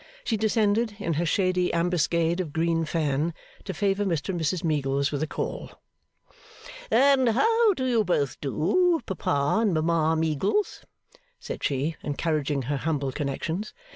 She 0.23 0.35
descended, 0.35 0.95
in 0.97 1.13
her 1.13 1.27
shady 1.27 1.71
ambuscade 1.71 2.39
of 2.39 2.53
green 2.53 2.85
fan, 2.85 3.35
to 3.65 3.71
favour 3.71 4.03
Mr 4.03 4.29
and 4.29 4.41
Mrs 4.41 4.63
Meagles 4.63 5.11
with 5.11 5.21
a 5.21 5.27
call. 5.27 5.73
'And 6.89 7.29
how 7.29 7.73
do 7.75 7.85
you 7.85 8.03
both 8.03 8.41
do, 8.41 8.99
Papa 9.05 9.59
and 9.61 9.75
Mama 9.75 10.15
Meagles?' 10.19 10.81
said 11.39 11.63
she, 11.63 11.97
encouraging 12.01 12.63
her 12.63 12.77
humble 12.77 13.11
connections. 13.11 13.75